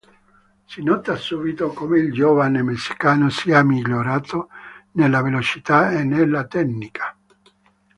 Si 0.65 0.81
nota 0.81 1.15
subito 1.15 1.67
come 1.73 1.99
il 1.99 2.11
giovane 2.11 2.63
messicano 2.63 3.29
sia 3.29 3.61
migliorato 3.63 4.49
nella 4.93 5.21
velocità 5.21 5.91
e 5.91 6.03
nella 6.03 6.45
tecnica. 6.47 7.15